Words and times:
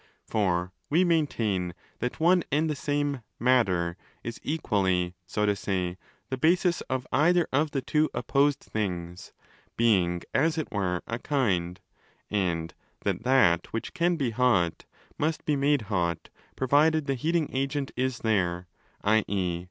For 0.25 0.73
we 0.89 1.03
main 1.03 1.27
tain 1.27 1.75
that 1.99 2.19
one 2.19 2.43
and 2.51 2.67
the 2.67 2.75
same 2.75 3.21
'matter' 3.39 3.97
is 4.23 4.39
egually, 4.41 5.13
so 5.27 5.45
to 5.45 5.55
say, 5.55 5.99
the 6.31 6.39
basis 6.39 6.81
of 6.89 7.05
either 7.11 7.47
of 7.53 7.69
the 7.69 7.83
two 7.83 8.09
opposed 8.11 8.61
things—being 8.61 10.23
as 10.33 10.57
it 10.57 10.71
were 10.71 11.03
a'kind';and 11.07 12.73
that 13.01 13.21
that 13.21 13.67
which 13.73 13.93
can 13.93 14.15
be 14.15 14.31
hot 14.31 14.85
must 15.19 15.45
be 15.45 15.55
made 15.55 15.83
hot, 15.83 16.29
provided 16.55 17.05
the 17.05 17.13
heating 17.13 17.51
agent 17.55 17.91
is 17.95 18.17
there, 18.21 18.65
i.e. 19.03 19.59